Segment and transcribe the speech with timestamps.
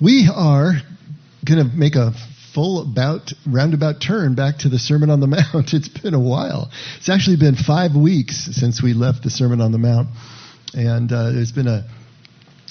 [0.00, 0.72] We are
[1.46, 2.12] going to make a
[2.52, 5.72] full about roundabout turn back to the Sermon on the Mount.
[5.72, 6.70] It's been a while.
[6.98, 10.08] It's actually been five weeks since we left the Sermon on the Mount,
[10.74, 11.88] and uh, there's been a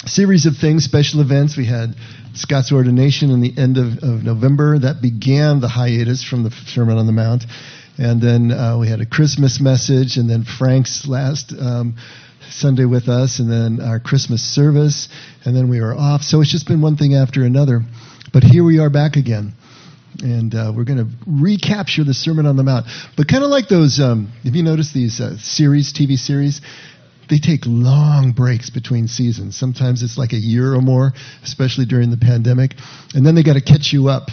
[0.05, 1.57] series of things, special events.
[1.57, 1.95] We had
[2.35, 4.77] Scott's ordination in the end of, of November.
[4.77, 7.45] That began the hiatus from the Sermon on the Mount.
[7.97, 11.95] And then uh, we had a Christmas message, and then Frank's last um,
[12.49, 15.07] Sunday with us, and then our Christmas service,
[15.45, 16.21] and then we were off.
[16.21, 17.81] So it's just been one thing after another.
[18.33, 19.53] But here we are back again.
[20.21, 22.85] And uh, we're going to recapture the Sermon on the Mount.
[23.17, 26.61] But kind of like those, um, have you noticed these uh, series, TV series?
[27.29, 29.57] They take long breaks between seasons.
[29.57, 32.71] Sometimes it's like a year or more, especially during the pandemic.
[33.13, 34.29] And then they got to catch you up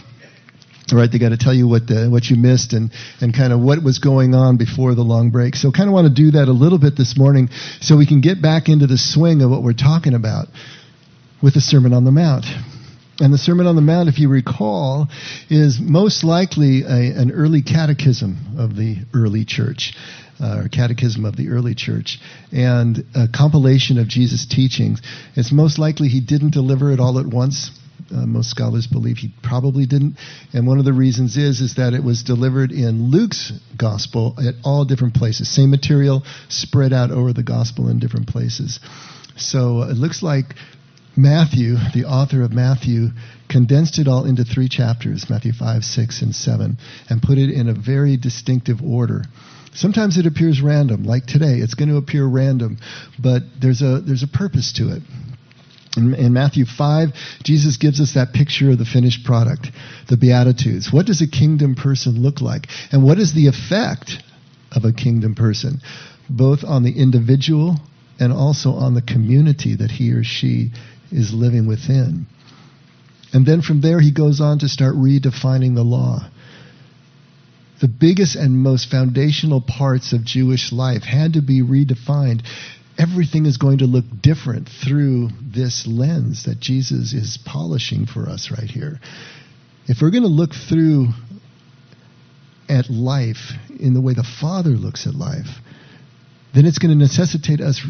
[0.92, 1.10] right?
[1.10, 3.82] They got to tell you what the, what you missed and and kind of what
[3.82, 5.56] was going on before the long break.
[5.56, 7.48] So kind of want to do that a little bit this morning,
[7.80, 10.48] so we can get back into the swing of what we're talking about
[11.42, 12.46] with the Sermon on the Mount.
[13.20, 15.08] And the Sermon on the Mount, if you recall,
[15.50, 19.94] is most likely a, an early catechism of the early church.
[20.40, 22.18] Uh, or catechism of the early church,
[22.50, 25.00] and a compilation of Jesus' teachings.
[25.36, 27.70] It's most likely he didn't deliver it all at once
[28.10, 30.16] uh, most scholars believe he probably didn't.
[30.52, 34.54] And one of the reasons is is that it was delivered in Luke's gospel at
[34.64, 35.48] all different places.
[35.48, 38.80] Same material spread out over the gospel in different places.
[39.36, 40.54] So it looks like
[41.16, 43.08] Matthew, the author of Matthew,
[43.48, 46.78] condensed it all into three chapters Matthew 5, 6, and 7,
[47.10, 49.24] and put it in a very distinctive order.
[49.74, 51.56] Sometimes it appears random, like today.
[51.56, 52.78] It's going to appear random,
[53.18, 55.02] but there's a, there's a purpose to it.
[55.96, 57.10] In, in, Matthew 5,
[57.42, 59.70] Jesus gives us that picture of the finished product,
[60.08, 60.90] the Beatitudes.
[60.90, 62.68] What does a kingdom person look like?
[62.92, 64.22] And what is the effect
[64.70, 65.80] of a kingdom person,
[66.30, 67.76] both on the individual
[68.18, 70.70] and also on the community that he or she
[71.10, 72.26] is living within?
[73.34, 76.28] And then from there, he goes on to start redefining the law.
[77.80, 82.46] The biggest and most foundational parts of Jewish life had to be redefined
[82.98, 88.50] everything is going to look different through this lens that Jesus is polishing for us
[88.50, 89.00] right here.
[89.86, 91.08] If we're going to look through
[92.68, 95.48] at life in the way the Father looks at life,
[96.54, 97.80] then it's going to necessitate us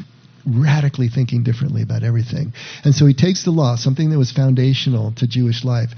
[0.46, 2.52] radically thinking differently about everything.
[2.84, 5.90] And so he takes the law, something that was foundational to Jewish life,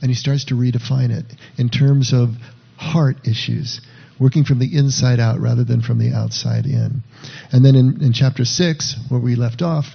[0.00, 2.30] and he starts to redefine it in terms of
[2.76, 3.80] heart issues
[4.22, 7.02] working from the inside out rather than from the outside in.
[7.50, 9.86] And then in, in chapter 6, where we left off,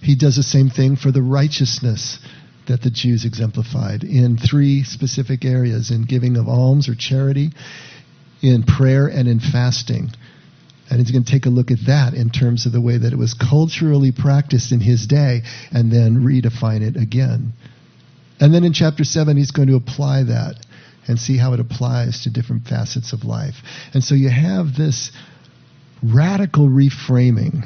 [0.00, 2.18] he does the same thing for the righteousness
[2.66, 7.50] that the Jews exemplified in three specific areas in giving of alms or charity,
[8.42, 10.10] in prayer, and in fasting.
[10.90, 13.12] And he's going to take a look at that in terms of the way that
[13.12, 17.52] it was culturally practiced in his day and then redefine it again.
[18.40, 20.56] And then in chapter 7, he's going to apply that
[21.06, 23.56] and see how it applies to different facets of life.
[23.94, 25.12] And so you have this
[26.02, 27.64] radical reframing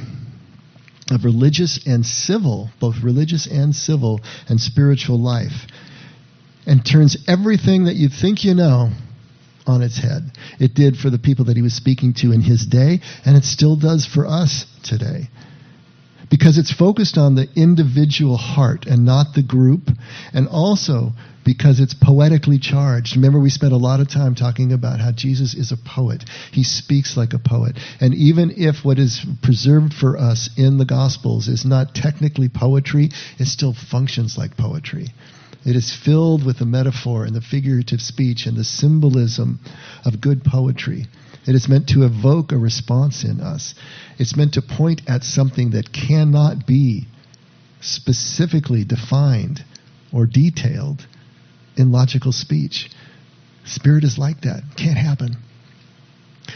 [1.10, 5.66] of religious and civil, both religious and civil and spiritual life,
[6.66, 8.90] and turns everything that you think you know
[9.66, 10.22] on its head.
[10.58, 13.44] It did for the people that he was speaking to in his day, and it
[13.44, 15.28] still does for us today
[16.30, 19.88] because it's focused on the individual heart and not the group,
[20.32, 21.12] and also
[21.46, 23.14] because it's poetically charged.
[23.14, 26.24] Remember, we spent a lot of time talking about how Jesus is a poet.
[26.50, 27.78] He speaks like a poet.
[28.00, 33.10] And even if what is preserved for us in the Gospels is not technically poetry,
[33.38, 35.14] it still functions like poetry.
[35.64, 39.60] It is filled with the metaphor and the figurative speech and the symbolism
[40.04, 41.06] of good poetry.
[41.46, 43.76] It is meant to evoke a response in us.
[44.18, 47.06] It's meant to point at something that cannot be
[47.80, 49.64] specifically defined
[50.12, 51.06] or detailed
[51.76, 52.90] in logical speech.
[53.64, 54.62] Spirit is like that.
[54.76, 55.36] Can't happen.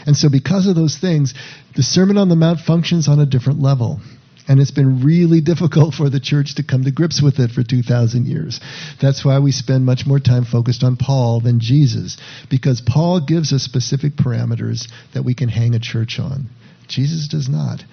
[0.05, 1.33] And so, because of those things,
[1.75, 3.99] the Sermon on the Mount functions on a different level.
[4.47, 7.63] And it's been really difficult for the church to come to grips with it for
[7.63, 8.59] 2,000 years.
[9.01, 12.17] That's why we spend much more time focused on Paul than Jesus,
[12.49, 16.49] because Paul gives us specific parameters that we can hang a church on.
[16.87, 17.83] Jesus does not.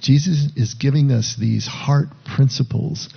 [0.00, 3.08] Jesus is giving us these heart principles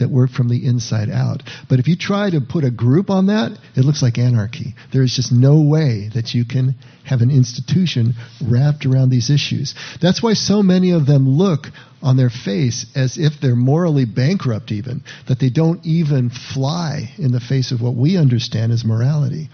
[0.00, 1.42] that work from the inside out.
[1.68, 4.74] But if you try to put a group on that, it looks like anarchy.
[4.92, 6.74] There is just no way that you can
[7.04, 8.14] have an institution
[8.44, 9.74] wrapped around these issues.
[10.00, 11.66] That's why so many of them look
[12.02, 17.32] on their face as if they're morally bankrupt, even, that they don't even fly in
[17.32, 19.48] the face of what we understand as morality.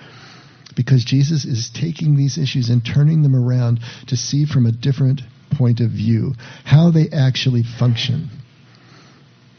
[0.77, 5.23] Because Jesus is taking these issues and turning them around to see from a different
[5.57, 6.35] point of view
[6.65, 8.29] how they actually function.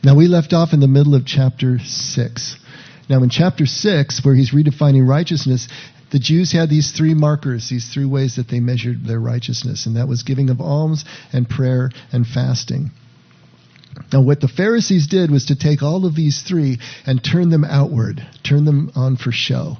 [0.07, 2.55] Now, we left off in the middle of chapter 6.
[3.09, 5.67] Now, in chapter 6, where he's redefining righteousness,
[6.13, 9.97] the Jews had these three markers, these three ways that they measured their righteousness, and
[9.97, 12.91] that was giving of alms and prayer and fasting.
[14.13, 17.65] Now, what the Pharisees did was to take all of these three and turn them
[17.65, 19.75] outward, turn them on for show.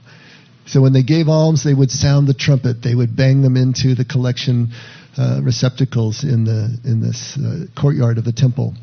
[0.66, 2.82] So when they gave alms, they would sound the trumpet.
[2.84, 4.74] They would bang them into the collection
[5.18, 8.76] uh, receptacles in the in this uh, courtyard of the temple.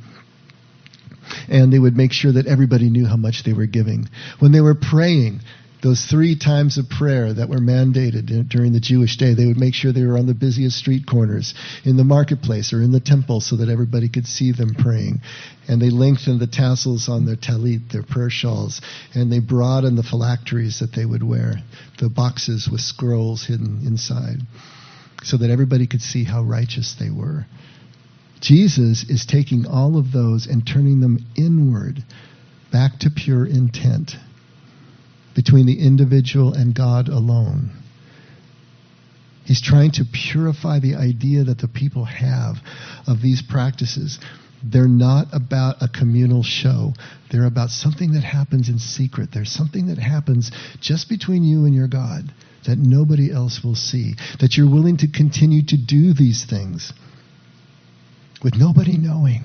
[1.48, 4.08] And they would make sure that everybody knew how much they were giving.
[4.38, 5.40] When they were praying,
[5.84, 9.74] those three times of prayer that were mandated during the Jewish day, they would make
[9.74, 11.52] sure they were on the busiest street corners,
[11.84, 15.20] in the marketplace or in the temple so that everybody could see them praying.
[15.68, 18.80] And they lengthened the tassels on their talit, their prayer shawls,
[19.12, 21.56] and they broadened the phylacteries that they would wear,
[21.98, 24.38] the boxes with scrolls hidden inside,
[25.22, 27.44] so that everybody could see how righteous they were.
[28.44, 32.04] Jesus is taking all of those and turning them inward,
[32.70, 34.16] back to pure intent
[35.34, 37.70] between the individual and God alone.
[39.46, 42.56] He's trying to purify the idea that the people have
[43.06, 44.18] of these practices.
[44.62, 46.92] They're not about a communal show.
[47.32, 49.30] They're about something that happens in secret.
[49.32, 50.50] There's something that happens
[50.80, 52.30] just between you and your God
[52.66, 54.14] that nobody else will see.
[54.40, 56.92] That you're willing to continue to do these things
[58.44, 59.42] with nobody knowing,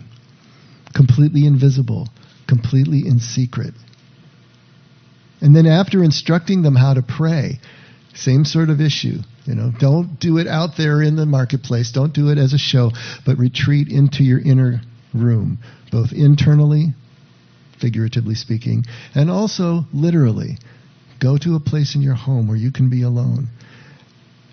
[0.93, 2.09] completely invisible,
[2.47, 3.73] completely in secret.
[5.41, 7.59] And then after instructing them how to pray,
[8.13, 9.19] same sort of issue.
[9.45, 11.91] You know, don't do it out there in the marketplace.
[11.93, 12.91] Don't do it as a show,
[13.25, 14.81] but retreat into your inner
[15.13, 15.59] room,
[15.91, 16.87] both internally,
[17.79, 18.83] figuratively speaking,
[19.15, 20.57] and also literally.
[21.19, 23.47] Go to a place in your home where you can be alone.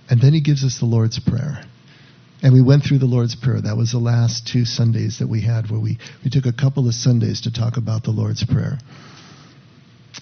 [0.08, 1.64] And then he gives us the Lord's Prayer.
[2.42, 3.60] And we went through the Lord's Prayer.
[3.60, 6.86] That was the last two Sundays that we had where we, we took a couple
[6.86, 8.78] of Sundays to talk about the Lord's Prayer.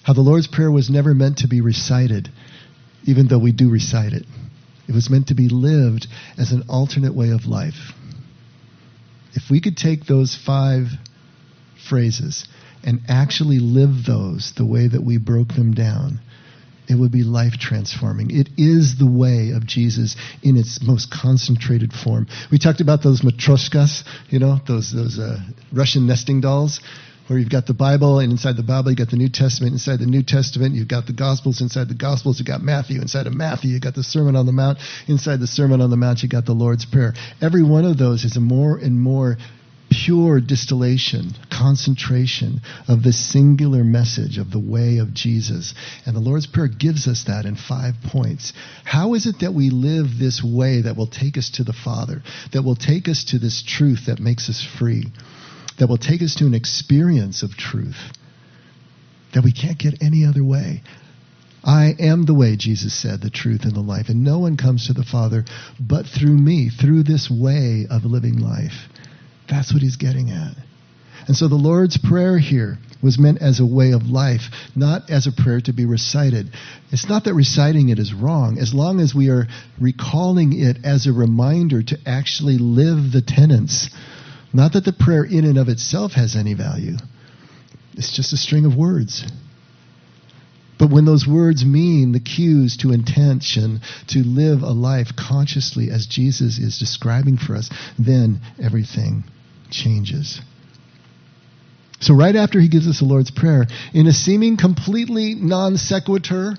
[0.03, 2.29] How the Lord's Prayer was never meant to be recited,
[3.05, 4.25] even though we do recite it.
[4.87, 6.07] It was meant to be lived
[6.37, 7.93] as an alternate way of life.
[9.33, 10.87] If we could take those five
[11.89, 12.47] phrases
[12.83, 16.21] and actually live those the way that we broke them down,
[16.87, 18.31] it would be life transforming.
[18.31, 22.27] It is the way of Jesus in its most concentrated form.
[22.51, 25.39] We talked about those matryoshkas, you know, those those uh,
[25.73, 26.81] Russian nesting dolls
[27.27, 29.73] where you've got the Bible, and inside the Bible, you've got the New Testament.
[29.73, 31.61] Inside the New Testament, you've got the Gospels.
[31.61, 33.01] Inside the Gospels, you've got Matthew.
[33.01, 34.77] Inside of Matthew, you've got the Sermon on the Mount.
[35.07, 37.13] Inside the Sermon on the Mount, you've got the Lord's Prayer.
[37.41, 39.37] Every one of those is a more and more
[39.89, 45.73] pure distillation, concentration of the singular message of the way of Jesus.
[46.05, 48.53] And the Lord's Prayer gives us that in five points.
[48.83, 52.21] How is it that we live this way that will take us to the Father,
[52.53, 55.11] that will take us to this truth that makes us free?
[55.79, 57.97] that will take us to an experience of truth
[59.33, 60.81] that we can't get any other way.
[61.63, 64.87] I am the way, Jesus said, the truth and the life, and no one comes
[64.87, 65.43] to the Father
[65.79, 68.87] but through me, through this way of living life.
[69.49, 70.55] That's what he's getting at.
[71.27, 75.27] And so the Lord's Prayer here was meant as a way of life, not as
[75.27, 76.51] a prayer to be recited.
[76.91, 79.47] It's not that reciting it is wrong, as long as we are
[79.79, 83.89] recalling it as a reminder to actually live the tenets
[84.55, 86.95] not that the prayer in and of itself has any value,
[87.97, 89.29] it's just a string of words.
[90.79, 96.05] But when those words mean the cues to intention to live a life consciously as
[96.05, 97.69] Jesus is describing for us,
[97.99, 99.25] then everything
[99.69, 100.41] changes.
[101.99, 106.57] So, right after he gives us the Lord's Prayer, in a seeming completely non sequitur,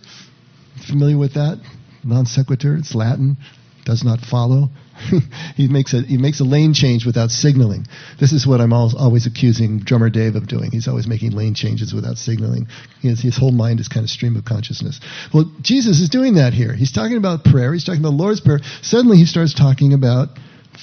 [0.86, 1.60] familiar with that?
[2.04, 3.36] Non sequitur, it's Latin,
[3.84, 4.70] does not follow.
[5.56, 7.86] he makes a he makes a lane change without signaling.
[8.18, 10.70] This is what I'm always accusing drummer Dave of doing.
[10.70, 12.66] He's always making lane changes without signaling.
[13.00, 15.00] His, his whole mind is kind of stream of consciousness.
[15.34, 16.74] Well, Jesus is doing that here.
[16.74, 17.72] He's talking about prayer.
[17.74, 18.60] He's talking about the Lord's prayer.
[18.82, 20.28] Suddenly, he starts talking about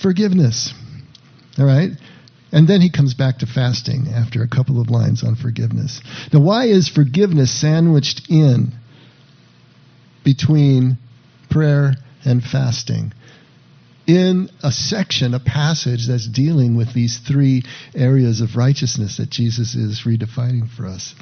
[0.02, 0.74] forgiveness.
[1.58, 1.92] All right.
[2.54, 6.00] And then he comes back to fasting after a couple of lines on forgiveness.
[6.32, 8.72] Now, why is forgiveness sandwiched in
[10.24, 10.98] between
[11.50, 13.12] prayer and fasting?
[14.06, 17.64] in a section, a passage that's dealing with these three
[17.96, 21.16] areas of righteousness that Jesus is redefining for us.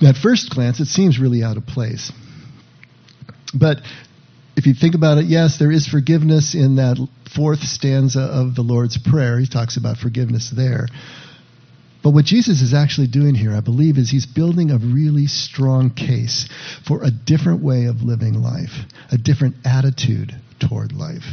[0.00, 2.12] At first glance, it seems really out of place.
[3.52, 3.78] But
[4.56, 6.98] if you think about it, yes, there is forgiveness in that
[7.34, 9.38] fourth stanza of the Lord's Prayer.
[9.38, 10.86] He talks about forgiveness there.
[12.02, 15.90] But what Jesus is actually doing here, I believe, is he's building a really strong
[15.90, 16.48] case
[16.86, 18.72] for a different way of living life,
[19.10, 21.24] a different attitude toward life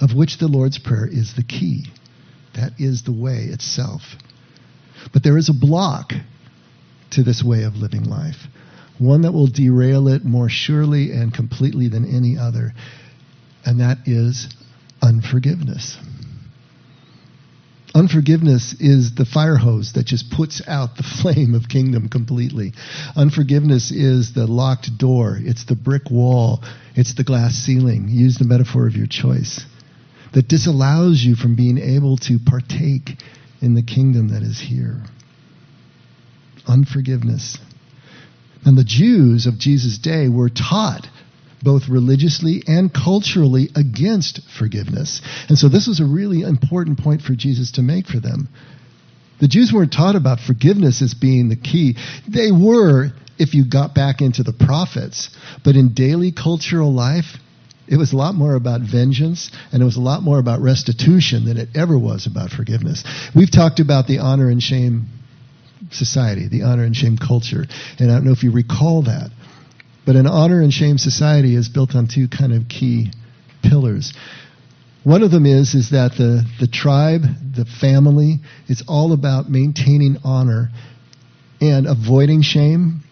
[0.00, 1.86] of which the Lord's Prayer is the key.
[2.54, 4.02] That is the way itself.
[5.12, 6.12] But there is a block
[7.12, 8.46] to this way of living life,
[8.98, 12.72] one that will derail it more surely and completely than any other,
[13.64, 14.48] and that is
[15.02, 15.98] unforgiveness.
[17.94, 22.74] Unforgiveness is the fire hose that just puts out the flame of kingdom completely.
[23.16, 25.38] Unforgiveness is the locked door.
[25.40, 26.62] It's the brick wall.
[26.94, 28.08] It's the glass ceiling.
[28.10, 29.64] Use the metaphor of your choice.
[30.34, 33.12] That disallows you from being able to partake
[33.62, 35.02] in the kingdom that is here.
[36.66, 37.56] Unforgiveness.
[38.66, 41.08] And the Jews of Jesus' day were taught
[41.66, 45.20] both religiously and culturally against forgiveness.
[45.48, 48.48] And so this was a really important point for Jesus to make for them.
[49.40, 51.96] The Jews weren't taught about forgiveness as being the key.
[52.28, 55.28] They were if you got back into the prophets.
[55.64, 57.36] But in daily cultural life,
[57.88, 61.46] it was a lot more about vengeance and it was a lot more about restitution
[61.46, 63.02] than it ever was about forgiveness.
[63.34, 65.06] We've talked about the honor and shame
[65.90, 67.64] society, the honor and shame culture.
[67.98, 69.30] And I don't know if you recall that.
[70.06, 73.10] But an honor and shame society is built on two kind of key
[73.62, 74.14] pillars.
[75.02, 77.22] One of them is, is that the, the tribe,
[77.54, 80.70] the family, it's all about maintaining honor
[81.60, 83.02] and avoiding shame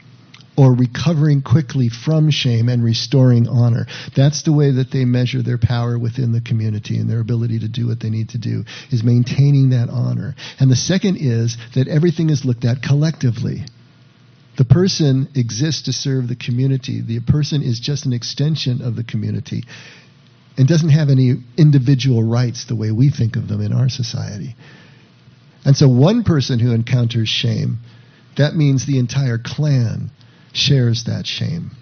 [0.56, 3.86] or recovering quickly from shame and restoring honor.
[4.16, 7.68] That's the way that they measure their power within the community and their ability to
[7.68, 10.34] do what they need to do is maintaining that honor.
[10.60, 13.64] And the second is that everything is looked at collectively.
[14.56, 17.00] The person exists to serve the community.
[17.00, 19.64] The person is just an extension of the community
[20.56, 24.54] and doesn't have any individual rights the way we think of them in our society.
[25.64, 27.78] And so one person who encounters shame,
[28.36, 30.10] that means the entire clan
[30.52, 31.72] shares that shame.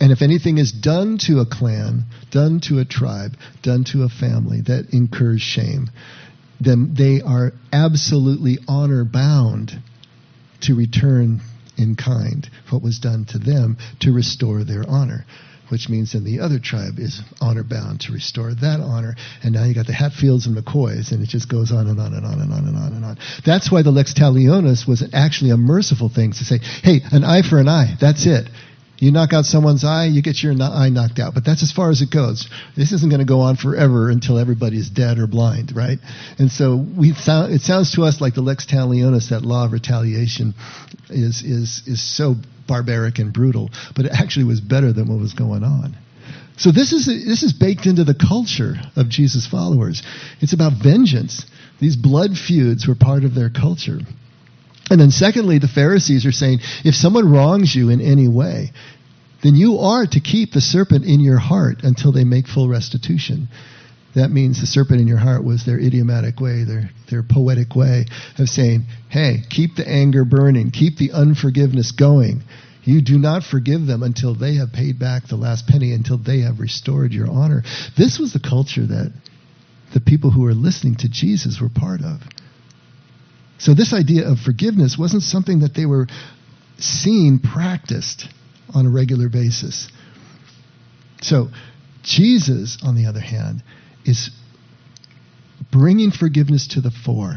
[0.00, 4.08] And if anything is done to a clan, done to a tribe, done to a
[4.08, 5.90] family that incurs shame,
[6.60, 9.82] then they are absolutely honor bound
[10.60, 11.40] to return
[11.80, 15.24] in kind what was done to them to restore their honor
[15.70, 19.14] which means then the other tribe is honor bound to restore that honor.
[19.42, 22.12] And now you got the Hatfields and McCoys, and it just goes on and on
[22.12, 23.18] and on and on and on and on.
[23.46, 27.42] That's why the lex talionis was actually a merciful thing to say, hey, an eye
[27.48, 28.48] for an eye, that's it.
[29.00, 31.32] You knock out someone's eye, you get your eye knocked out.
[31.32, 32.48] But that's as far as it goes.
[32.76, 35.98] This isn't going to go on forever until everybody's dead or blind, right?
[36.38, 39.72] And so we sound, it sounds to us like the lex talionis, that law of
[39.72, 40.54] retaliation,
[41.08, 42.34] is is is so
[42.68, 45.96] barbaric and brutal, but it actually was better than what was going on.
[46.58, 50.02] So this is this is baked into the culture of Jesus' followers.
[50.42, 51.46] It's about vengeance.
[51.80, 54.00] These blood feuds were part of their culture.
[54.90, 58.72] And then, secondly, the Pharisees are saying if someone wrongs you in any way,
[59.42, 63.48] then you are to keep the serpent in your heart until they make full restitution.
[64.14, 68.06] That means the serpent in your heart was their idiomatic way, their, their poetic way
[68.38, 72.42] of saying, hey, keep the anger burning, keep the unforgiveness going.
[72.82, 76.40] You do not forgive them until they have paid back the last penny, until they
[76.40, 77.62] have restored your honor.
[77.96, 79.12] This was the culture that
[79.94, 82.22] the people who were listening to Jesus were part of.
[83.60, 86.06] So this idea of forgiveness wasn't something that they were
[86.78, 88.26] seeing practiced
[88.74, 89.88] on a regular basis.
[91.20, 91.48] So
[92.02, 93.62] Jesus, on the other hand,
[94.06, 94.30] is
[95.70, 97.36] bringing forgiveness to the fore.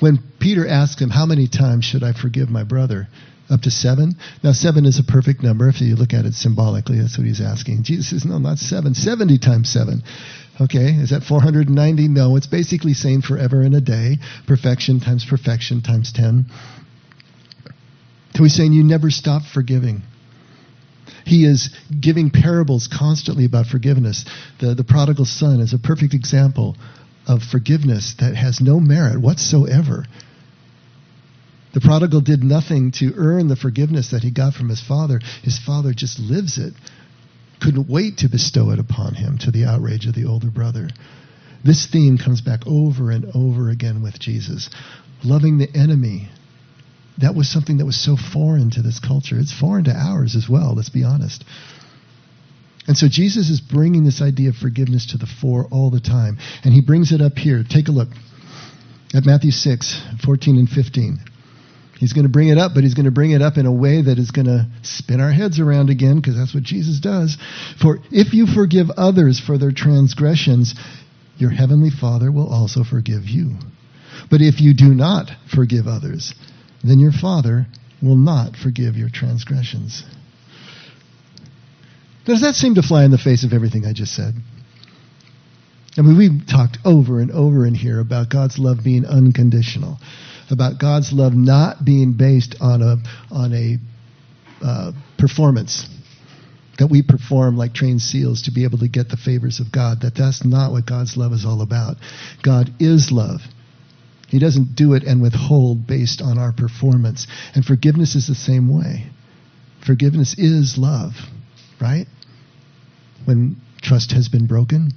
[0.00, 3.06] When Peter asked him, How many times should I forgive my brother?
[3.50, 4.14] Up to seven.
[4.42, 5.68] Now, seven is a perfect number.
[5.68, 7.82] If you look at it symbolically, that's what he's asking.
[7.82, 8.94] Jesus says, No, not seven.
[8.94, 10.02] 70 times seven.
[10.60, 12.08] Okay, is that 490?
[12.08, 14.18] No, it's basically saying forever and a day.
[14.46, 16.46] Perfection times perfection times 10.
[18.34, 20.02] So he's saying you never stop forgiving.
[21.26, 21.70] He is
[22.00, 24.24] giving parables constantly about forgiveness.
[24.60, 26.76] The, the prodigal son is a perfect example
[27.26, 30.04] of forgiveness that has no merit whatsoever.
[31.74, 35.20] The prodigal did nothing to earn the forgiveness that he got from his father.
[35.42, 36.72] His father just lives it
[37.64, 40.88] couldn't wait to bestow it upon him to the outrage of the older brother.
[41.64, 44.68] This theme comes back over and over again with Jesus.
[45.24, 46.28] Loving the enemy.
[47.18, 49.38] That was something that was so foreign to this culture.
[49.38, 51.44] It's foreign to ours as well, let's be honest.
[52.86, 56.36] And so Jesus is bringing this idea of forgiveness to the fore all the time.
[56.64, 57.64] And he brings it up here.
[57.66, 58.08] Take a look
[59.14, 61.18] at Matthew 6, 14 and 15.
[62.04, 63.72] He's going to bring it up, but he's going to bring it up in a
[63.72, 67.38] way that is going to spin our heads around again, because that's what Jesus does.
[67.80, 70.74] For if you forgive others for their transgressions,
[71.38, 73.56] your heavenly Father will also forgive you.
[74.30, 76.34] But if you do not forgive others,
[76.82, 77.68] then your Father
[78.02, 80.04] will not forgive your transgressions.
[82.26, 84.34] Does that seem to fly in the face of everything I just said?
[85.96, 89.96] I mean, we've talked over and over in here about God's love being unconditional
[90.50, 92.96] about God's love not being based on a
[93.34, 93.78] on a
[94.64, 95.88] uh, performance
[96.78, 100.02] that we perform like trained seals to be able to get the favors of God.
[100.02, 101.96] That that's not what God's love is all about.
[102.42, 103.40] God is love.
[104.28, 107.26] He doesn't do it and withhold based on our performance.
[107.54, 109.06] And forgiveness is the same way.
[109.86, 111.12] Forgiveness is love,
[111.80, 112.06] right?
[113.24, 114.92] When trust has been broken.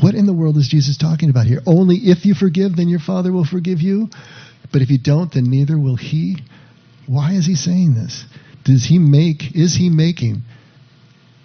[0.00, 1.60] What in the world is Jesus talking about here?
[1.66, 4.08] Only if you forgive, then your Father will forgive you.
[4.72, 6.38] But if you don't, then neither will He.
[7.06, 8.24] Why is He saying this?
[8.64, 10.42] Does He make, is He making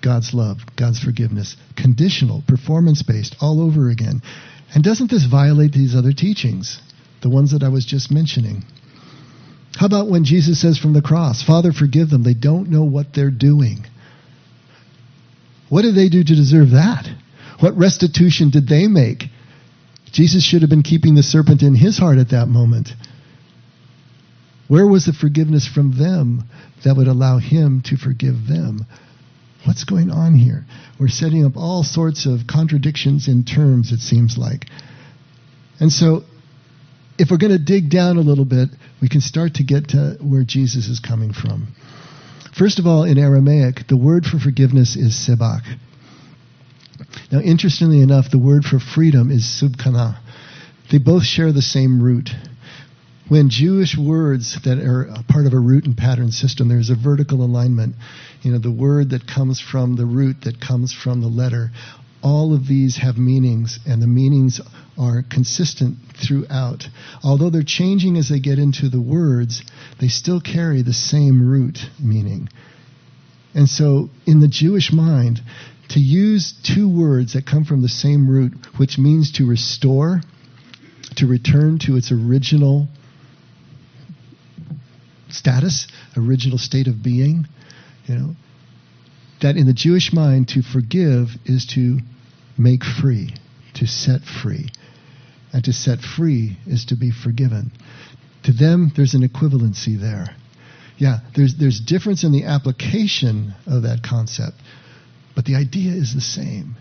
[0.01, 4.21] God's love, God's forgiveness conditional, performance based, all over again?
[4.73, 6.79] And doesn't this violate these other teachings,
[7.21, 8.63] the ones that I was just mentioning?
[9.75, 13.13] How about when Jesus says from the cross, Father, forgive them, they don't know what
[13.13, 13.85] they're doing?
[15.69, 17.07] What did they do to deserve that?
[17.59, 19.25] What restitution did they make?
[20.11, 22.89] Jesus should have been keeping the serpent in his heart at that moment.
[24.67, 26.43] Where was the forgiveness from them
[26.83, 28.85] that would allow him to forgive them?
[29.65, 30.65] What's going on here?
[30.99, 34.65] We're setting up all sorts of contradictions in terms, it seems like.
[35.79, 36.23] And so,
[37.17, 38.69] if we're going to dig down a little bit,
[39.01, 41.73] we can start to get to where Jesus is coming from.
[42.57, 45.63] First of all, in Aramaic, the word for forgiveness is sebach.
[47.31, 50.17] Now, interestingly enough, the word for freedom is subkana.
[50.91, 52.29] They both share the same root.
[53.27, 57.43] When Jewish words that are part of a root and pattern system, there's a vertical
[57.43, 57.95] alignment.
[58.41, 61.71] You know, the word that comes from the root that comes from the letter.
[62.23, 64.61] All of these have meanings, and the meanings
[64.97, 66.87] are consistent throughout.
[67.23, 69.61] Although they're changing as they get into the words,
[69.99, 72.47] they still carry the same root meaning.
[73.53, 75.41] And so, in the Jewish mind,
[75.89, 80.21] to use two words that come from the same root, which means to restore,
[81.15, 82.87] to return to its original
[85.29, 87.47] status, original state of being,
[88.05, 88.35] you know,
[89.41, 91.99] that in the Jewish mind, to forgive is to
[92.57, 93.33] make free,
[93.75, 94.69] to set free.
[95.53, 97.71] And to set free is to be forgiven.
[98.43, 100.35] To them, there's an equivalency there.
[100.97, 104.57] Yeah, there's, there's difference in the application of that concept.
[105.37, 106.77] But the idea is the same.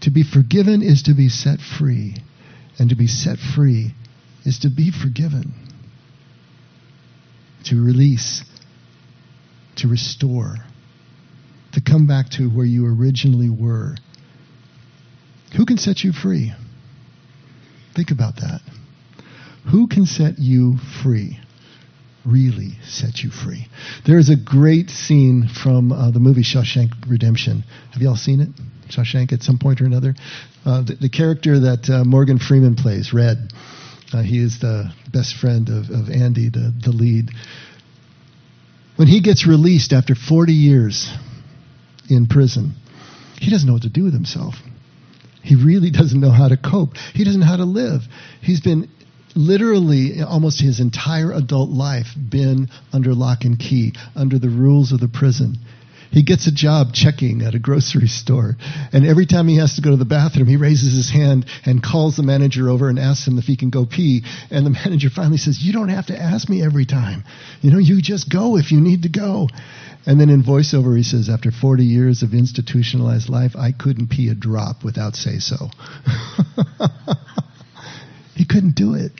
[0.00, 2.16] To be forgiven is to be set free,
[2.80, 3.94] and to be set free
[4.44, 5.54] is to be forgiven,
[7.66, 8.42] to release,
[9.76, 10.56] to restore,
[11.74, 13.94] to come back to where you originally were.
[15.56, 16.52] Who can set you free?
[17.94, 18.62] Think about that.
[19.70, 21.38] Who can set you free?
[22.26, 23.68] Really set you free.
[24.04, 27.64] There is a great scene from uh, the movie Shawshank Redemption.
[27.92, 28.48] Have you all seen it?
[28.90, 30.14] Shawshank at some point or another?
[30.64, 33.52] Uh, the, the, character that uh, Morgan Freeman plays, Red,
[34.12, 37.30] uh, he is the best friend of, of Andy, the, the lead.
[38.96, 41.12] When he gets released after 40 years
[42.08, 42.74] in prison,
[43.38, 44.54] he doesn't know what to do with himself.
[45.42, 46.96] He really doesn't know how to cope.
[47.14, 48.02] He doesn't know how to live.
[48.40, 48.90] He's been
[49.36, 55.00] literally almost his entire adult life been under lock and key, under the rules of
[55.00, 55.58] the prison.
[56.10, 58.56] He gets a job checking at a grocery store,
[58.92, 61.82] and every time he has to go to the bathroom, he raises his hand and
[61.82, 64.22] calls the manager over and asks him if he can go pee.
[64.50, 67.24] And the manager finally says, You don't have to ask me every time.
[67.60, 69.48] You know, you just go if you need to go.
[70.06, 74.28] And then in voiceover, he says, After 40 years of institutionalized life, I couldn't pee
[74.28, 75.56] a drop without say so.
[78.34, 79.12] he couldn't do it.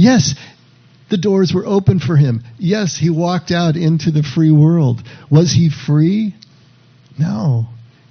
[0.00, 0.34] Yes,
[1.10, 2.42] the doors were open for him.
[2.58, 5.02] Yes, he walked out into the free world.
[5.28, 6.34] Was he free?
[7.18, 7.66] No.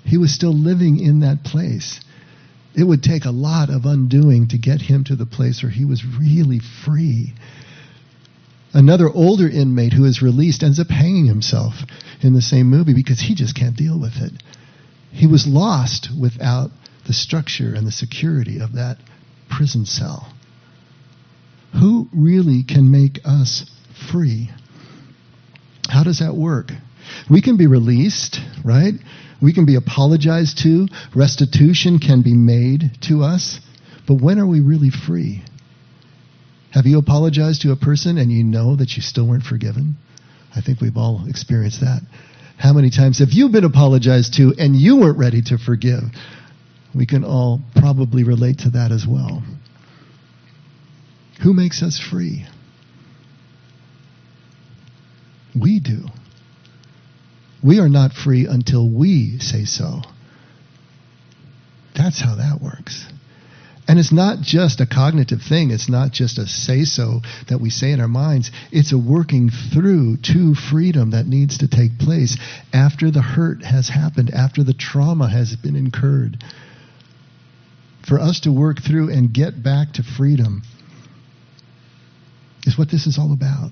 [0.05, 1.99] He was still living in that place.
[2.75, 5.83] It would take a lot of undoing to get him to the place where he
[5.83, 7.33] was really free.
[8.71, 11.73] Another older inmate who is released ends up hanging himself
[12.21, 14.33] in the same movie because he just can't deal with it.
[15.11, 16.69] He was lost without
[17.07, 18.97] the structure and the security of that
[19.49, 20.31] prison cell.
[21.73, 23.69] Who really can make us
[24.11, 24.49] free?
[25.87, 26.71] How does that work?
[27.29, 28.93] We can be released, right?
[29.41, 30.87] We can be apologized to.
[31.15, 33.59] Restitution can be made to us.
[34.07, 35.43] But when are we really free?
[36.71, 39.95] Have you apologized to a person and you know that you still weren't forgiven?
[40.55, 42.01] I think we've all experienced that.
[42.57, 46.03] How many times have you been apologized to and you weren't ready to forgive?
[46.93, 49.43] We can all probably relate to that as well.
[51.41, 52.45] Who makes us free?
[55.59, 56.05] We do.
[57.63, 60.01] We are not free until we say so.
[61.95, 63.05] That's how that works.
[63.87, 65.71] And it's not just a cognitive thing.
[65.71, 68.51] It's not just a say so that we say in our minds.
[68.71, 72.37] It's a working through to freedom that needs to take place
[72.71, 76.43] after the hurt has happened, after the trauma has been incurred.
[78.07, 80.61] For us to work through and get back to freedom
[82.65, 83.71] is what this is all about.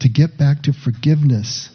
[0.00, 1.70] To get back to forgiveness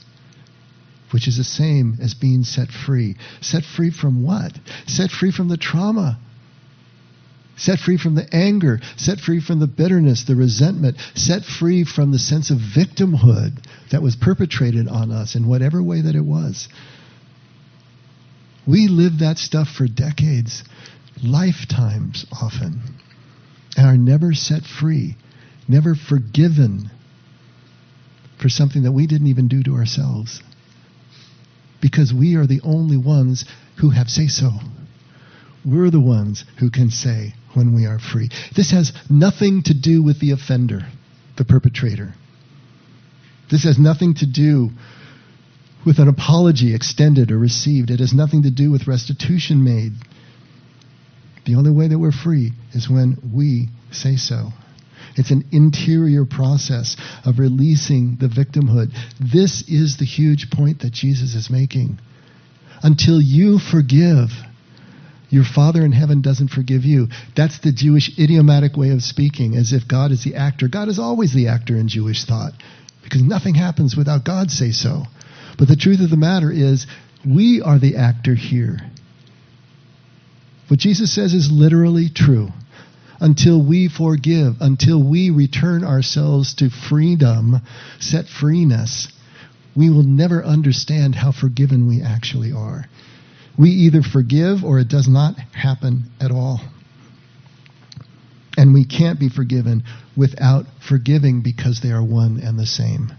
[1.12, 3.16] which is the same as being set free.
[3.40, 4.52] Set free from what?
[4.88, 6.20] Set free from the trauma
[7.58, 12.12] set free from the anger, set free from the bitterness, the resentment, set free from
[12.12, 16.68] the sense of victimhood that was perpetrated on us in whatever way that it was.
[18.68, 20.64] We lived that stuff for decades,
[21.24, 22.82] lifetimes often,
[23.78, 25.16] and are never set free,
[25.68, 26.90] never forgiven
[28.42, 30.42] for something that we didn't even do to ourselves.
[31.82, 33.46] Because we are the only ones
[33.80, 34.52] who have say so.
[35.66, 38.30] We're the ones who can say, when we are free.
[38.56, 40.82] This has nothing to do with the offender,
[41.38, 42.14] the perpetrator.
[43.50, 44.72] This has nothing to do
[45.86, 47.90] with an apology extended or received.
[47.90, 49.94] It has nothing to do with restitution made.
[51.46, 54.50] The only way that we're free is when we say so.
[55.16, 58.92] It's an interior process of releasing the victimhood.
[59.20, 62.00] This is the huge point that Jesus is making.
[62.84, 64.30] Until you forgive,
[65.30, 67.08] your Father in heaven doesn't forgive you.
[67.36, 70.68] That's the Jewish idiomatic way of speaking, as if God is the actor.
[70.68, 72.52] God is always the actor in Jewish thought,
[73.04, 75.04] because nothing happens without God say so.
[75.58, 76.86] But the truth of the matter is,
[77.26, 78.80] we are the actor here.
[80.68, 82.50] What Jesus says is literally true.
[83.20, 87.62] Until we forgive, until we return ourselves to freedom,
[88.00, 89.08] set freeness,
[89.76, 92.86] we will never understand how forgiven we actually are.
[93.58, 96.62] We either forgive or it does not happen at all.
[98.58, 99.84] And we can't be forgiven
[100.16, 103.14] without forgiving because they are one and the same.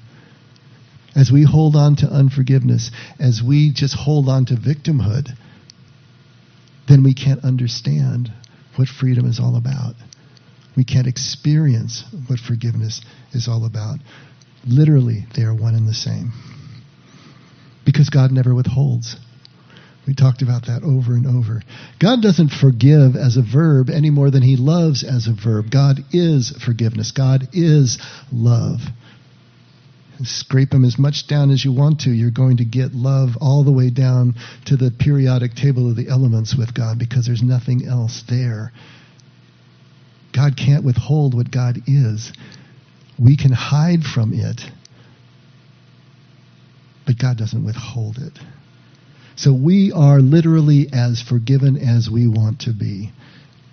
[1.14, 5.34] As we hold on to unforgiveness, as we just hold on to victimhood,
[6.88, 8.32] then we can't understand
[8.76, 9.94] what freedom is all about.
[10.76, 13.00] We can't experience what forgiveness
[13.32, 13.98] is all about.
[14.66, 16.32] Literally, they are one and the same.
[17.84, 19.16] Because God never withholds.
[20.06, 21.62] We talked about that over and over.
[22.00, 25.70] God doesn't forgive as a verb any more than he loves as a verb.
[25.70, 27.10] God is forgiveness.
[27.10, 27.98] God is
[28.30, 28.80] love.
[30.24, 32.10] Scrape them as much down as you want to.
[32.10, 34.34] You're going to get love all the way down
[34.66, 38.72] to the periodic table of the elements with God because there's nothing else there.
[40.34, 42.32] God can't withhold what God is.
[43.18, 44.60] We can hide from it,
[47.06, 48.38] but God doesn't withhold it.
[49.36, 53.12] So we are literally as forgiven as we want to be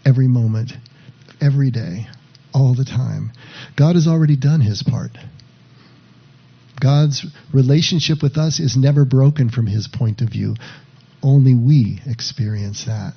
[0.05, 0.73] every moment,
[1.41, 2.07] every day,
[2.53, 3.31] all the time.
[3.77, 5.11] God has already done his part.
[6.83, 10.55] God's relationship with us is never broken from his point of view.
[11.23, 13.13] Only we experience that.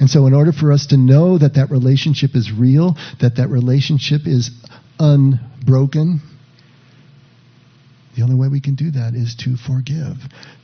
[0.00, 3.48] And so, in order for us to know that that relationship is real, that that
[3.48, 4.50] relationship is
[4.98, 6.22] unbroken,
[8.16, 10.16] the only way we can do that is to forgive,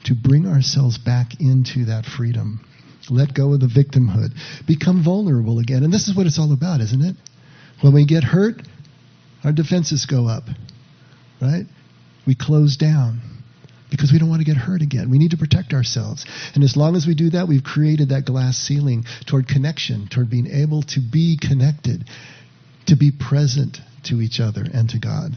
[0.04, 2.64] to bring ourselves back into that freedom.
[3.10, 4.30] Let go of the victimhood.
[4.66, 5.84] Become vulnerable again.
[5.84, 7.16] And this is what it's all about, isn't it?
[7.82, 8.62] When we get hurt,
[9.44, 10.44] our defenses go up,
[11.44, 11.66] right?
[12.26, 13.20] We close down
[13.90, 15.10] because we don't want to get hurt again.
[15.10, 16.24] We need to protect ourselves.
[16.54, 20.30] And as long as we do that, we've created that glass ceiling toward connection, toward
[20.30, 22.04] being able to be connected,
[22.86, 25.32] to be present to each other and to God.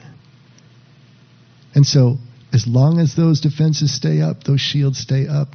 [1.75, 2.17] And so,
[2.53, 5.49] as long as those defenses stay up, those shields stay up,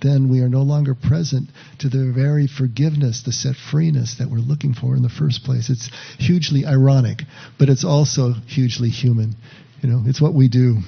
[0.00, 4.38] then we are no longer present to the very forgiveness, the set freeness that we're
[4.38, 5.68] looking for in the first place.
[5.70, 7.22] It's hugely ironic,
[7.58, 9.36] but it's also hugely human.
[9.82, 10.78] You know, it's what we do.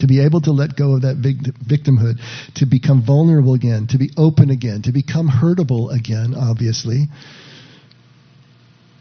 [0.00, 2.20] To be able to let go of that victimhood,
[2.56, 7.06] to become vulnerable again, to be open again, to become hurtable again, obviously,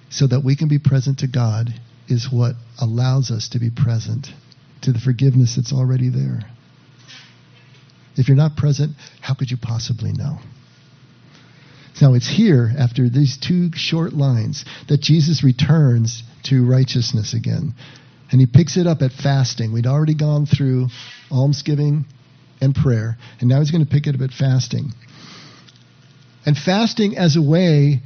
[0.09, 1.69] so that we can be present to God
[2.07, 4.27] is what allows us to be present
[4.83, 6.41] to the forgiveness that's already there.
[8.15, 10.39] If you're not present, how could you possibly know?
[12.01, 17.73] Now it's here, after these two short lines, that Jesus returns to righteousness again.
[18.35, 19.71] And he picks it up at fasting.
[19.71, 20.87] We'd already gone through
[21.31, 22.03] almsgiving
[22.59, 24.91] and prayer, and now he's going to pick it up at fasting.
[26.45, 28.01] And fasting as a way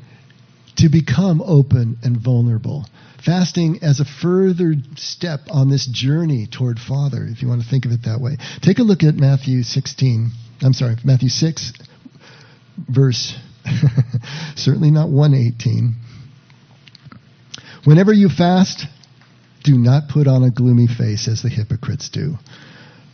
[0.76, 2.86] to become open and vulnerable.
[3.26, 7.86] Fasting as a further step on this journey toward Father, if you want to think
[7.86, 8.38] of it that way.
[8.62, 10.30] Take a look at Matthew 16.
[10.62, 11.74] I'm sorry, Matthew 6,
[12.88, 13.36] verse
[14.56, 15.96] Certainly not 118.
[17.86, 18.86] Whenever you fast,
[19.69, 22.36] do not put on a gloomy face as the hypocrites do.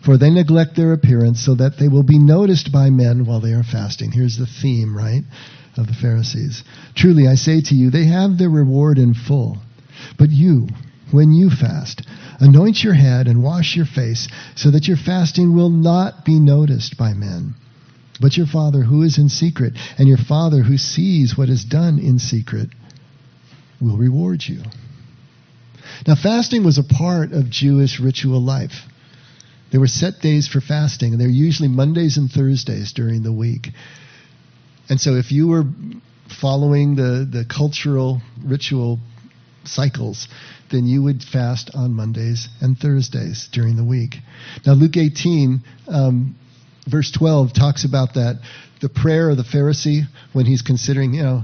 [0.06, 3.52] For they neglect their appearance so that they will be noticed by men while they
[3.52, 4.12] are fasting.
[4.12, 5.24] Here's the theme, right,
[5.76, 6.64] of the Pharisees.
[6.96, 9.58] Truly, I say to you, they have their reward in full.
[10.18, 10.70] But you,
[11.12, 12.04] when you fast,
[12.40, 16.98] anoint your head and wash your face so that your fasting will not be noticed
[16.98, 17.56] by men.
[18.22, 22.00] But your Father who is in secret, and your Father who sees what is done
[22.00, 22.70] in secret,
[23.82, 24.62] will reward you.
[26.08, 28.84] Now, fasting was a part of Jewish ritual life.
[29.72, 33.70] There were set days for fasting, and they're usually Mondays and Thursdays during the week.
[34.90, 35.64] And so, if you were
[36.42, 39.00] following the, the cultural ritual
[39.64, 40.28] cycles,
[40.72, 44.16] then you would fast on Mondays and Thursdays during the week.
[44.66, 46.36] Now, Luke 18, um,
[46.88, 48.40] verse 12, talks about that
[48.82, 51.44] the prayer of the Pharisee when he's considering, you know,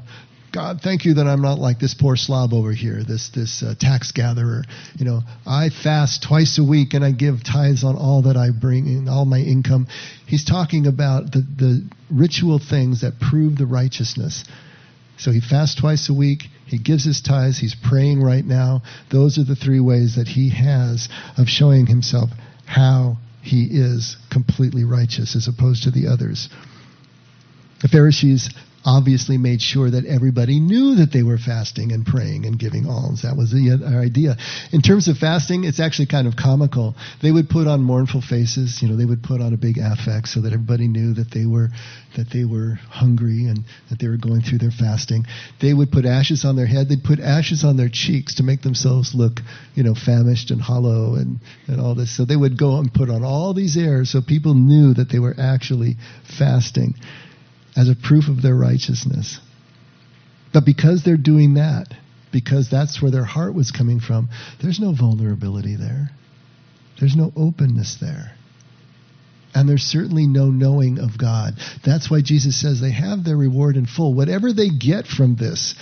[0.51, 3.73] God, thank you that I'm not like this poor slob over here, this this uh,
[3.79, 4.63] tax gatherer.
[4.97, 8.49] You know, I fast twice a week and I give tithes on all that I
[8.51, 9.87] bring in, all my income.
[10.27, 14.43] He's talking about the the ritual things that prove the righteousness.
[15.17, 16.43] So he fasts twice a week.
[16.65, 17.59] He gives his tithes.
[17.59, 18.81] He's praying right now.
[19.09, 22.29] Those are the three ways that he has of showing himself
[22.65, 26.49] how he is completely righteous as opposed to the others.
[27.81, 28.49] The Pharisees
[28.85, 33.21] obviously made sure that everybody knew that they were fasting and praying and giving alms.
[33.21, 34.37] That was the uh, idea.
[34.71, 36.95] In terms of fasting, it's actually kind of comical.
[37.21, 38.81] They would put on mournful faces.
[38.81, 41.45] You know, they would put on a big affect so that everybody knew that they
[41.45, 41.69] were
[42.17, 45.25] that they were hungry and that they were going through their fasting.
[45.61, 46.89] They would put ashes on their head.
[46.89, 49.39] They'd put ashes on their cheeks to make themselves look,
[49.75, 52.15] you know, famished and hollow and, and all this.
[52.15, 55.19] So they would go and put on all these airs so people knew that they
[55.19, 55.95] were actually
[56.37, 56.95] fasting
[57.75, 59.39] as a proof of their righteousness.
[60.53, 61.87] But because they're doing that,
[62.31, 64.29] because that's where their heart was coming from,
[64.61, 66.11] there's no vulnerability there.
[66.99, 68.33] There's no openness there.
[69.53, 71.55] And there's certainly no knowing of God.
[71.85, 74.13] That's why Jesus says they have their reward in full.
[74.13, 75.75] Whatever they get from this,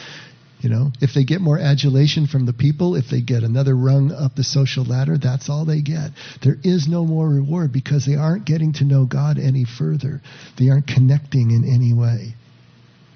[0.59, 4.11] you know, if they get more adulation from the people, if they get another rung
[4.11, 6.11] up the social ladder, that's all they get.
[6.43, 10.21] There is no more reward because they aren't getting to know God any further.
[10.57, 12.35] They aren't connecting in any way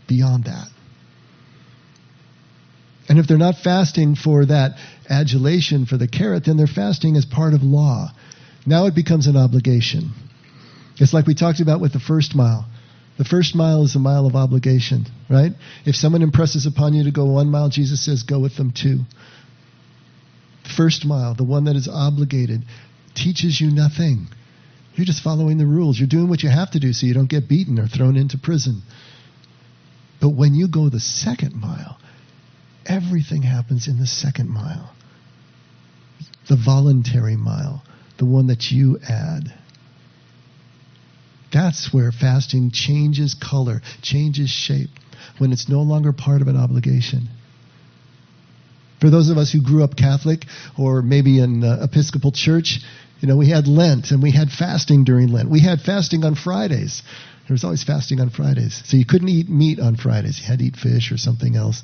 [0.07, 0.67] beyond that.
[3.09, 4.77] And if they're not fasting for that
[5.09, 8.07] adulation, for the carrot, then they're fasting as part of law.
[8.65, 10.11] Now it becomes an obligation.
[10.97, 12.65] It's like we talked about with the first mile.
[13.17, 15.51] The first mile is a mile of obligation, right?
[15.85, 19.01] If someone impresses upon you to go one mile, Jesus says, go with them two.
[20.75, 22.63] First mile, the one that is obligated,
[23.13, 24.27] teaches you nothing.
[24.95, 25.99] You're just following the rules.
[25.99, 28.37] You're doing what you have to do so you don't get beaten or thrown into
[28.37, 28.81] prison.
[30.19, 31.99] But when you go the second mile,
[32.85, 34.91] everything happens in the second mile.
[36.49, 37.83] The voluntary mile,
[38.17, 39.53] the one that you add.
[41.53, 44.89] That's where fasting changes color, changes shape,
[45.37, 47.29] when it's no longer part of an obligation.
[48.99, 50.45] For those of us who grew up Catholic
[50.77, 52.79] or maybe in uh, Episcopal Church,
[53.19, 55.49] you know, we had Lent and we had fasting during Lent.
[55.49, 57.03] We had fasting on Fridays.
[57.47, 58.81] There was always fasting on Fridays.
[58.85, 60.39] So you couldn't eat meat on Fridays.
[60.39, 61.83] You had to eat fish or something else.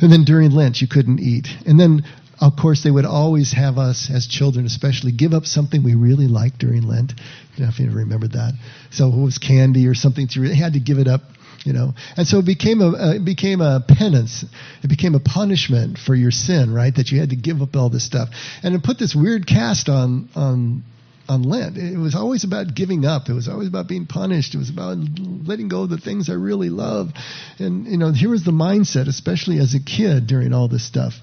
[0.00, 1.46] And then during Lent, you couldn't eat.
[1.66, 2.02] And then
[2.40, 6.26] of course, they would always have us, as children especially, give up something we really
[6.26, 7.12] liked during Lent.
[7.16, 8.54] I don't know if you remember that.
[8.90, 10.28] So it was candy or something.
[10.28, 11.20] To, they had to give it up,
[11.64, 11.92] you know.
[12.16, 14.44] And so it became a uh, it became a penance.
[14.82, 16.94] It became a punishment for your sin, right?
[16.94, 18.30] That you had to give up all this stuff,
[18.62, 20.82] and it put this weird cast on on
[21.28, 21.76] on Lent.
[21.76, 23.28] It was always about giving up.
[23.28, 24.54] It was always about being punished.
[24.54, 27.10] It was about letting go of the things I really love.
[27.58, 31.14] And you know, here was the mindset, especially as a kid during all this stuff.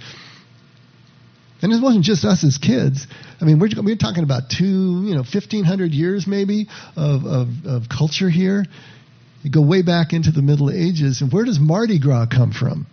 [1.62, 3.06] And it wasn't just us as kids.
[3.42, 7.90] I mean, we're, we're talking about two, you know, 1,500 years maybe of, of, of
[7.90, 8.66] culture here.
[9.44, 12.88] You go way back into the Middle Ages, and where does Mardi Gras come from?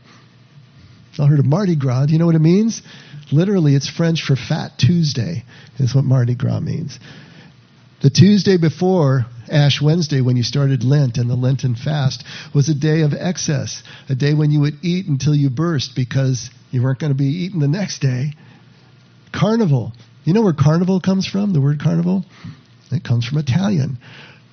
[1.19, 2.07] I heard of Mardi Gras.
[2.07, 2.83] Do you know what it means?
[3.33, 5.45] Literally, it's French for Fat Tuesday,
[5.79, 6.99] is what Mardi Gras means.
[8.03, 12.25] The Tuesday before Ash Wednesday, when you started Lent and the Lenten fast,
[12.55, 16.51] was a day of excess, a day when you would eat until you burst because
[16.71, 18.35] you weren't going to be eating the next day.
[19.37, 19.93] Carnival.
[20.25, 21.53] You know where carnival comes from?
[21.53, 22.25] The word carnival?
[22.91, 23.99] It comes from Italian.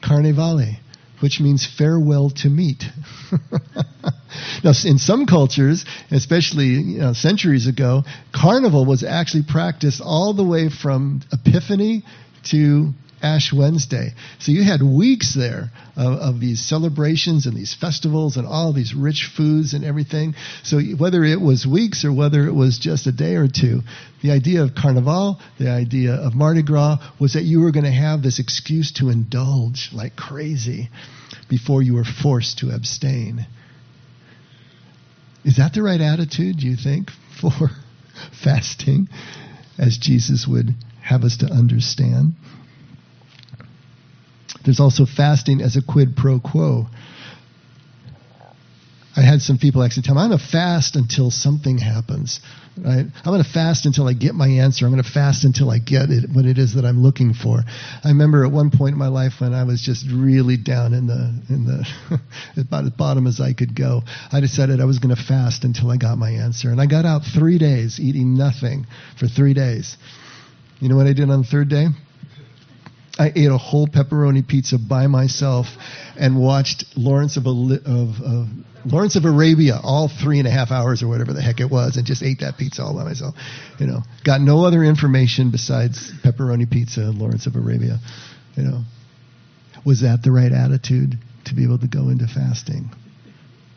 [0.03, 0.77] Carnevale,
[1.21, 2.83] which means farewell to meat.
[4.63, 10.43] now, in some cultures, especially you know, centuries ago, carnival was actually practiced all the
[10.43, 12.03] way from Epiphany
[12.51, 14.13] to Ash Wednesday.
[14.39, 18.93] So you had weeks there of, of, these celebrations and these festivals and all these
[18.93, 20.35] rich foods and everything.
[20.63, 23.81] So whether it was weeks or whether it was just a day or two,
[24.21, 27.91] the idea of Carnival, the idea of Mardi Gras was that you were going to
[27.91, 30.89] have this excuse to indulge like crazy
[31.49, 33.47] before you were forced to abstain.
[35.45, 37.09] Is that the right attitude, do you think,
[37.41, 37.69] for
[38.43, 39.07] fasting,
[39.77, 42.33] as Jesus would have us to understand?
[44.65, 46.87] There's also fasting as a quid pro quo.
[49.15, 52.39] I had some people actually tell me, I'm going to fast until something happens.
[52.75, 53.05] Right?
[53.05, 54.87] I'm going to fast until I get my answer.
[54.87, 57.59] I'm going to fast until I get it, what it is that I'm looking for.
[58.03, 61.05] I remember at one point in my life when I was just really down in
[61.05, 62.19] the, in the,
[62.57, 64.01] about as bottom as I could go.
[64.31, 66.71] I decided I was going to fast until I got my answer.
[66.71, 68.87] And I got out three days eating nothing
[69.19, 69.95] for three days.
[70.79, 71.85] You know what I did on the third day?
[73.17, 75.67] I ate a whole pepperoni pizza by myself
[76.17, 78.47] and watched Lawrence of, of, of,
[78.85, 81.95] Lawrence of Arabia all three and a half hours or whatever the heck it was,
[81.95, 83.35] and just ate that pizza all by myself.
[83.79, 87.99] You know, got no other information besides pepperoni pizza and Lawrence of Arabia.
[88.57, 88.83] You know,
[89.85, 92.89] was that the right attitude to be able to go into fasting?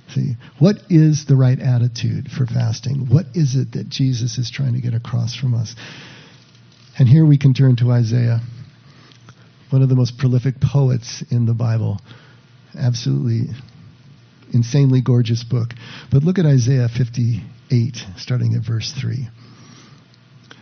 [0.08, 3.08] See, what is the right attitude for fasting?
[3.10, 5.74] What is it that Jesus is trying to get across from us?
[6.98, 8.40] And here we can turn to Isaiah
[9.70, 12.00] one of the most prolific poets in the Bible.
[12.78, 13.48] Absolutely
[14.52, 15.70] insanely gorgeous book.
[16.10, 19.28] But look at Isaiah 58, starting at verse 3.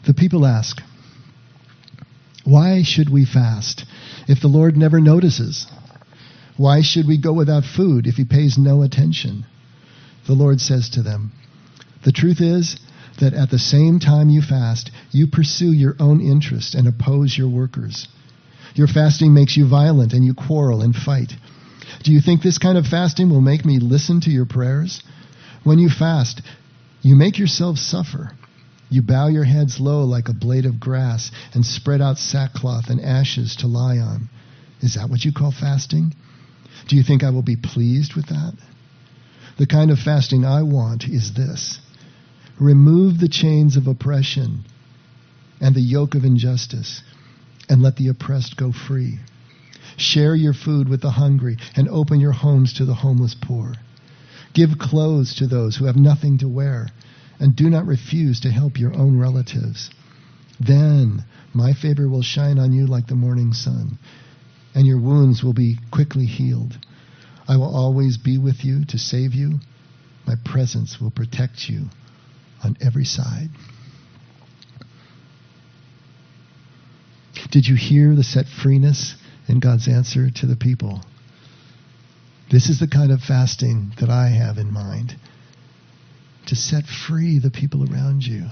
[0.06, 0.80] The people ask,
[2.44, 3.84] Why should we fast
[4.28, 5.66] if the Lord never notices?
[6.56, 9.46] Why should we go without food if he pays no attention?
[10.26, 11.32] The Lord says to them,
[12.04, 12.76] The truth is
[13.20, 17.48] that at the same time you fast, you pursue your own interest and oppose your
[17.48, 18.08] workers.
[18.74, 21.32] Your fasting makes you violent and you quarrel and fight.
[22.02, 25.02] Do you think this kind of fasting will make me listen to your prayers?
[25.62, 26.42] When you fast,
[27.00, 28.32] you make yourselves suffer.
[28.90, 33.00] You bow your heads low like a blade of grass and spread out sackcloth and
[33.00, 34.28] ashes to lie on.
[34.80, 36.14] Is that what you call fasting?
[36.88, 38.54] Do you think I will be pleased with that?
[39.56, 41.78] The kind of fasting I want is this
[42.60, 44.64] remove the chains of oppression
[45.60, 47.02] and the yoke of injustice
[47.68, 49.18] and let the oppressed go free.
[49.96, 53.74] Share your food with the hungry and open your homes to the homeless poor.
[54.52, 56.88] Give clothes to those who have nothing to wear
[57.38, 59.90] and do not refuse to help your own relatives.
[60.60, 63.98] Then my favor will shine on you like the morning sun,
[64.74, 66.78] and your wounds will be quickly healed.
[67.46, 69.60] I will always be with you to save you.
[70.26, 71.86] My presence will protect you
[72.62, 73.50] on every side.
[77.54, 79.14] Did you hear the set freeness
[79.46, 81.04] in God's answer to the people?
[82.50, 85.14] This is the kind of fasting that I have in mind
[86.46, 88.48] to set free the people around you.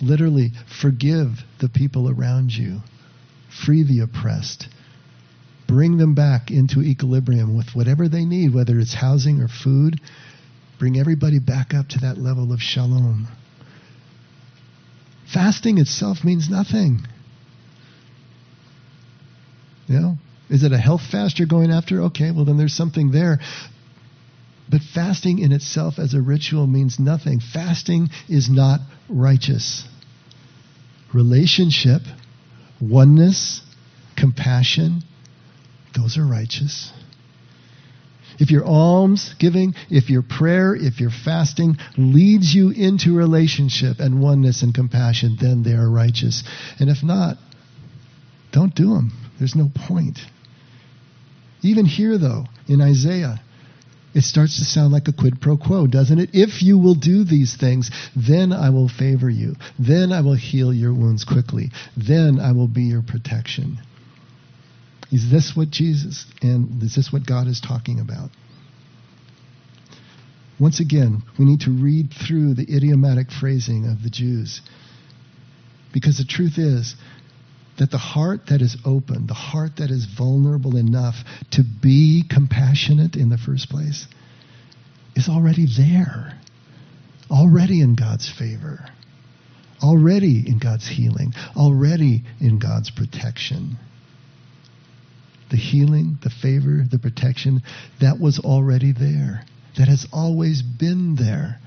[0.00, 2.82] Literally, forgive the people around you,
[3.48, 4.68] free the oppressed,
[5.66, 10.00] bring them back into equilibrium with whatever they need, whether it's housing or food.
[10.78, 13.26] Bring everybody back up to that level of shalom.
[15.26, 17.04] Fasting itself means nothing.
[19.86, 20.18] You know,
[20.48, 22.02] is it a health fast you're going after?
[22.04, 23.38] Okay, well then there's something there.
[24.70, 27.40] But fasting in itself as a ritual means nothing.
[27.40, 29.84] Fasting is not righteous.
[31.12, 32.02] Relationship,
[32.80, 33.60] oneness,
[34.16, 35.02] compassion,
[35.94, 36.92] those are righteous.
[38.38, 44.20] If your alms giving, if your prayer, if your fasting leads you into relationship and
[44.20, 46.42] oneness and compassion, then they are righteous.
[46.80, 47.36] And if not,
[48.54, 49.10] don't do them.
[49.38, 50.20] There's no point.
[51.62, 53.42] Even here, though, in Isaiah,
[54.14, 56.30] it starts to sound like a quid pro quo, doesn't it?
[56.32, 59.56] If you will do these things, then I will favor you.
[59.76, 61.72] Then I will heal your wounds quickly.
[61.96, 63.78] Then I will be your protection.
[65.10, 68.30] Is this what Jesus and is this what God is talking about?
[70.60, 74.60] Once again, we need to read through the idiomatic phrasing of the Jews.
[75.92, 76.94] Because the truth is,
[77.78, 81.16] that the heart that is open, the heart that is vulnerable enough
[81.52, 84.06] to be compassionate in the first place,
[85.16, 86.38] is already there,
[87.30, 88.84] already in God's favor,
[89.82, 93.76] already in God's healing, already in God's protection.
[95.50, 97.62] The healing, the favor, the protection,
[98.00, 99.44] that was already there,
[99.78, 101.58] that has always been there,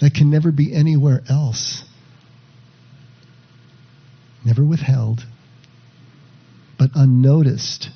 [0.00, 1.84] that can never be anywhere else.
[4.44, 5.24] Never withheld,
[6.80, 7.90] but unnoticed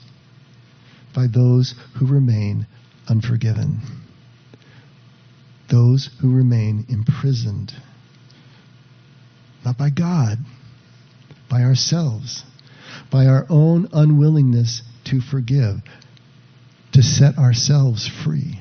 [1.15, 2.67] by those who remain
[3.09, 3.81] unforgiven,
[5.71, 7.73] those who remain imprisoned,
[9.65, 10.37] not by God,
[11.49, 12.45] by ourselves,
[13.11, 15.77] by our own unwillingness to forgive,
[16.93, 18.61] to set ourselves free.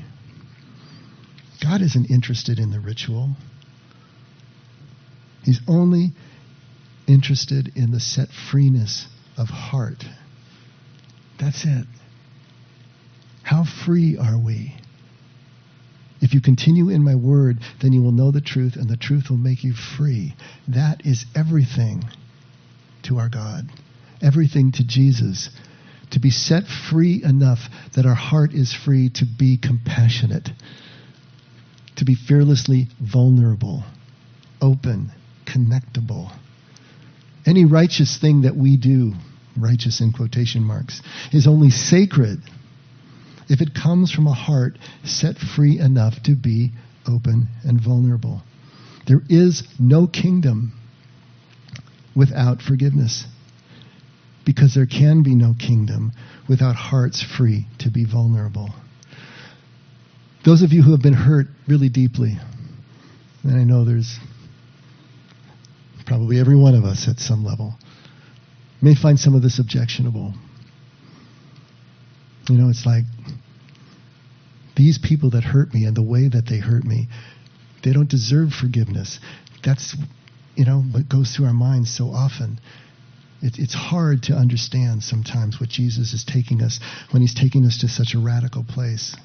[1.62, 3.36] God isn't interested in the ritual.
[5.44, 6.14] He's only
[7.08, 9.08] interested in the set freeness
[9.38, 10.04] of heart.
[11.40, 11.86] That's it.
[13.44, 14.76] How free are we?
[16.22, 19.26] If you continue in my word, then you will know the truth, and the truth
[19.30, 20.36] will make you free.
[20.70, 22.06] That is everything
[23.04, 23.70] to our God,
[24.22, 25.50] everything to Jesus.
[26.12, 27.60] To be set free enough
[27.96, 30.50] that our heart is free to be compassionate,
[31.98, 33.84] to be fearlessly vulnerable,
[34.62, 35.12] open,
[35.46, 36.32] connectable.
[37.46, 39.14] Any righteous thing that we do,
[39.58, 42.42] righteous in quotation marks, is only sacred
[43.50, 46.72] if it comes from a heart set free enough to be
[47.08, 48.42] open and vulnerable.
[49.08, 50.74] There is no kingdom
[52.16, 53.26] without forgiveness
[54.46, 56.14] because there can be no kingdom
[56.48, 58.74] without hearts free to be vulnerable.
[60.46, 62.38] Those of you who have been hurt really deeply,
[63.44, 64.18] and I know there's
[66.06, 67.76] probably every one of us at some level,
[68.82, 70.34] may find some of this objectionable.
[72.50, 73.06] You know, it's like
[74.76, 77.08] these people that hurt me and the way that they hurt me,
[77.84, 79.20] they don't deserve forgiveness.
[79.64, 79.96] That's,
[80.56, 82.60] you know, what goes through our minds so often.
[83.42, 86.80] It, it's hard to understand sometimes what Jesus is taking us
[87.12, 89.16] when he's taking us to such a radical place.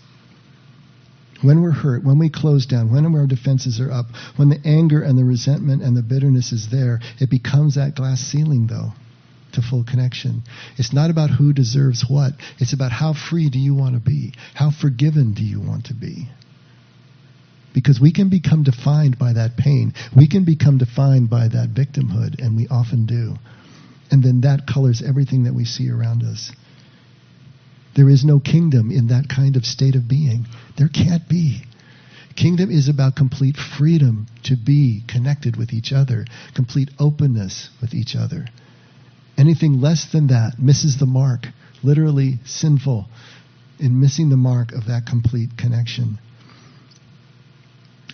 [1.40, 5.02] When we're hurt, when we close down, when our defenses are up, when the anger
[5.02, 8.92] and the resentment and the bitterness is there, it becomes that glass ceiling, though,
[9.52, 10.42] to full connection.
[10.76, 14.34] It's not about who deserves what, it's about how free do you want to be?
[14.54, 16.28] How forgiven do you want to be?
[17.72, 19.92] Because we can become defined by that pain.
[20.16, 23.36] We can become defined by that victimhood, and we often do.
[24.10, 26.50] And then that colors everything that we see around us.
[27.96, 30.46] There is no kingdom in that kind of state of being.
[30.76, 31.62] There can't be.
[32.36, 36.24] Kingdom is about complete freedom to be connected with each other,
[36.54, 38.46] complete openness with each other.
[39.36, 41.46] Anything less than that misses the mark,
[41.82, 43.08] literally sinful
[43.80, 46.18] in missing the mark of that complete connection.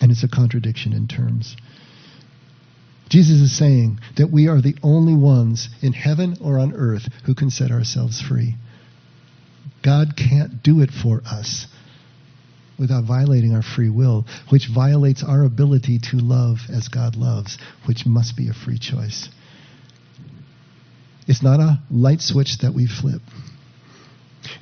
[0.01, 1.55] And it's a contradiction in terms.
[3.09, 7.35] Jesus is saying that we are the only ones in heaven or on earth who
[7.35, 8.55] can set ourselves free.
[9.85, 11.67] God can't do it for us
[12.79, 18.05] without violating our free will, which violates our ability to love as God loves, which
[18.05, 19.29] must be a free choice.
[21.27, 23.21] It's not a light switch that we flip.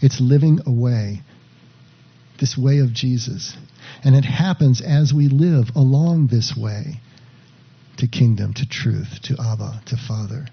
[0.02, 1.22] It's living away,
[2.40, 3.56] this way of Jesus.
[4.04, 7.00] And it happens as we live along this way
[7.98, 10.48] to kingdom, to truth, to Abba, to Father.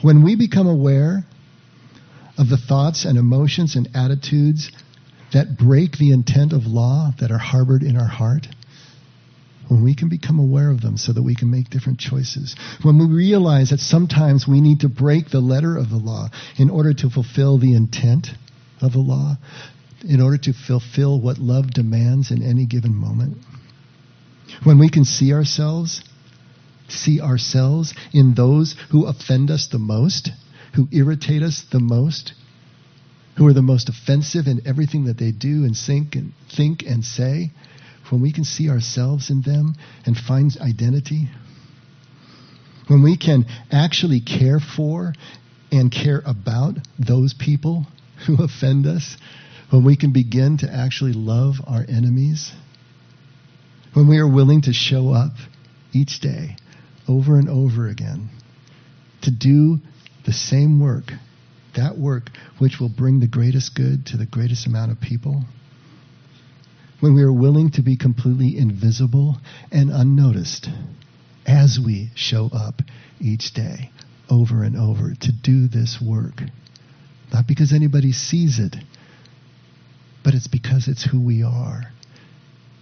[0.00, 1.24] When we become aware
[2.38, 4.70] of the thoughts and emotions and attitudes
[5.32, 8.46] that break the intent of law that are harbored in our heart,
[9.68, 12.98] when we can become aware of them so that we can make different choices, when
[12.98, 16.94] we realize that sometimes we need to break the letter of the law in order
[16.94, 18.28] to fulfill the intent
[18.80, 19.36] of the law,
[20.06, 23.38] in order to fulfill what love demands in any given moment,
[24.62, 26.02] when we can see ourselves,
[26.88, 30.30] see ourselves in those who offend us the most
[30.76, 32.34] who irritate us the most,
[33.36, 37.04] who are the most offensive in everything that they do and think and think and
[37.04, 37.50] say,
[38.10, 39.74] when we can see ourselves in them
[40.04, 41.28] and find identity,
[42.88, 45.12] when we can actually care for
[45.72, 47.86] and care about those people
[48.26, 49.16] who offend us,
[49.70, 52.52] when we can begin to actually love our enemies,
[53.94, 55.32] when we are willing to show up
[55.92, 56.56] each day
[57.08, 58.28] over and over again
[59.22, 59.80] to do
[60.26, 61.04] the same work,
[61.76, 65.44] that work which will bring the greatest good to the greatest amount of people,
[67.00, 69.36] when we are willing to be completely invisible
[69.70, 70.68] and unnoticed
[71.46, 72.80] as we show up
[73.20, 73.90] each day
[74.28, 76.42] over and over to do this work.
[77.32, 78.74] Not because anybody sees it,
[80.24, 81.82] but it's because it's who we are.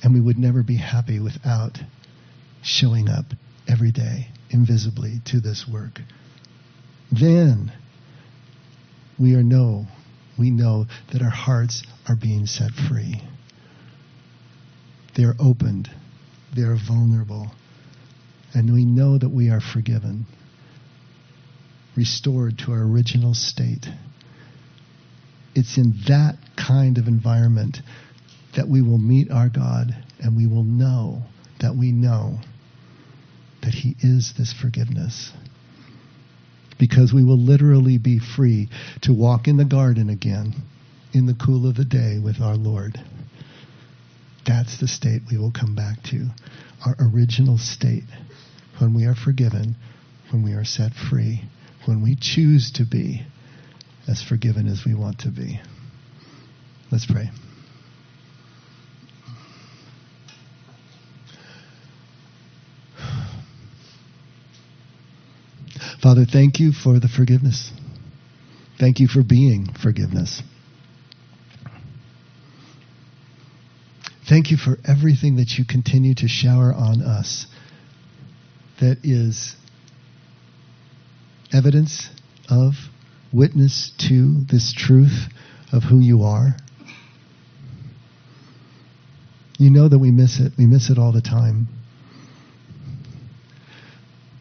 [0.03, 1.78] And we would never be happy without
[2.62, 3.26] showing up
[3.68, 6.01] every day invisibly to this work
[7.12, 7.72] then
[9.18, 9.86] we are know,
[10.38, 13.22] we know that our hearts are being set free.
[15.16, 15.90] They are opened.
[16.57, 17.50] They are vulnerable.
[18.55, 20.26] And we know that we are forgiven.
[21.96, 23.86] restored to our original state.
[25.55, 27.78] It's in that kind of environment
[28.57, 31.22] that we will meet our God and we will know
[31.61, 32.38] that we know
[33.62, 35.32] that He is this forgiveness.
[36.78, 38.68] Because we will literally be free
[39.02, 40.54] to walk in the garden again
[41.12, 43.00] in the cool of the day with our Lord.
[44.44, 46.26] That's the state we will come back to,
[46.84, 48.04] our original state,
[48.78, 49.76] when we are forgiven,
[50.30, 51.44] when we are set free,
[51.86, 53.22] when we choose to be
[54.08, 55.60] as forgiven as we want to be.
[56.90, 57.30] Let's pray.
[66.05, 67.72] Father, thank you for the forgiveness.
[68.78, 70.42] Thank you for being forgiveness.
[74.28, 77.46] Thank you for everything that you continue to shower on us
[78.80, 79.57] that is
[81.50, 82.11] evidence
[82.50, 82.74] of,
[83.32, 85.32] witness to this truth
[85.72, 86.55] of who you are.
[89.59, 90.52] You know that we miss it.
[90.59, 91.68] We miss it all the time.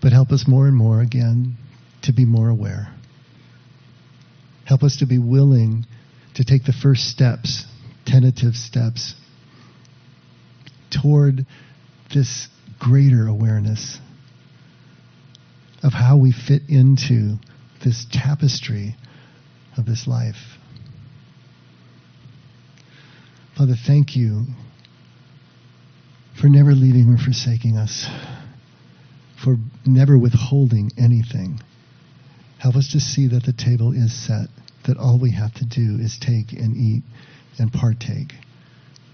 [0.04, 1.56] But help us more and more again
[2.02, 2.94] to be more aware.
[4.66, 5.86] Help us to be willing
[6.36, 7.66] to take the first steps,
[8.06, 9.16] tentative steps,
[10.92, 11.46] toward
[12.14, 12.50] this
[12.80, 14.00] greater awareness
[15.82, 17.38] of how we fit into
[17.84, 18.98] this tapestry
[19.78, 20.58] of this life.
[23.58, 24.48] Father, thank you
[26.40, 28.06] for never leaving or forsaking us,
[29.44, 31.60] for never withholding anything.
[32.60, 34.48] Help us to see that the table is set,
[34.88, 37.04] that all we have to do is take and eat
[37.60, 38.34] and partake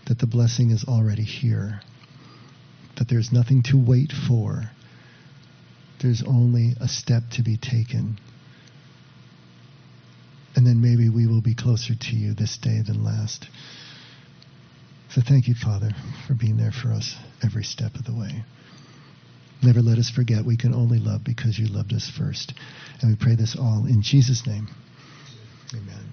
[0.09, 1.81] that the blessing is already here,
[2.97, 4.63] that there's nothing to wait for.
[6.01, 8.19] There's only a step to be taken.
[10.55, 13.47] And then maybe we will be closer to you this day than last.
[15.11, 15.91] So thank you, Father,
[16.27, 18.43] for being there for us every step of the way.
[19.61, 22.53] Never let us forget we can only love because you loved us first.
[23.01, 24.67] And we pray this all in Jesus' name.
[25.73, 26.09] Amen.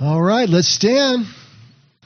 [0.00, 1.26] All right, let's stand.